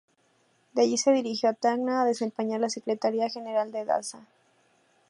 [0.73, 4.25] De allí se dirigió a Tacna a desempeñar la secretaría general de Daza.